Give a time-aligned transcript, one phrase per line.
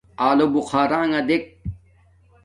[0.27, 1.43] آلݸبُخݳرݺ دݵک.